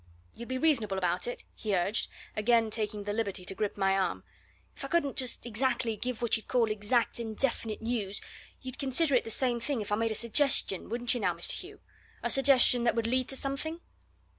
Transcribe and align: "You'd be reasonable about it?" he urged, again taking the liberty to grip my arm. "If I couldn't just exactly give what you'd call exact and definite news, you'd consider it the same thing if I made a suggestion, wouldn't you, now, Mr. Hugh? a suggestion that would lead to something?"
"You'd 0.33 0.49
be 0.49 0.57
reasonable 0.57 0.97
about 0.97 1.27
it?" 1.27 1.43
he 1.53 1.75
urged, 1.75 2.09
again 2.35 2.71
taking 2.71 3.03
the 3.03 3.13
liberty 3.13 3.45
to 3.45 3.53
grip 3.53 3.77
my 3.77 3.95
arm. 3.95 4.23
"If 4.75 4.83
I 4.83 4.87
couldn't 4.87 5.15
just 5.15 5.45
exactly 5.45 5.95
give 5.95 6.23
what 6.23 6.35
you'd 6.35 6.47
call 6.47 6.71
exact 6.71 7.19
and 7.19 7.37
definite 7.37 7.83
news, 7.83 8.19
you'd 8.63 8.79
consider 8.79 9.13
it 9.13 9.25
the 9.25 9.29
same 9.29 9.59
thing 9.59 9.79
if 9.79 9.91
I 9.91 9.95
made 9.95 10.09
a 10.09 10.15
suggestion, 10.15 10.89
wouldn't 10.89 11.13
you, 11.13 11.19
now, 11.19 11.35
Mr. 11.35 11.51
Hugh? 11.51 11.81
a 12.23 12.31
suggestion 12.31 12.83
that 12.83 12.95
would 12.95 13.05
lead 13.05 13.29
to 13.29 13.35
something?" 13.35 13.79